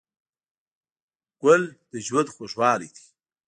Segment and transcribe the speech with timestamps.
[1.41, 3.05] ګل د ژوند خوږوالی دی.